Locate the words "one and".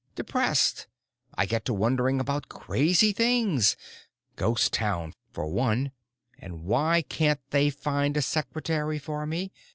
5.45-6.63